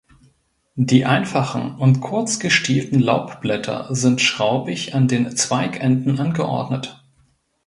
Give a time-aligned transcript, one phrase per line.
[0.77, 7.03] Die einfachen und kurz gestielten Laubblätter sind schraubig an den Zweigenden angeordnet.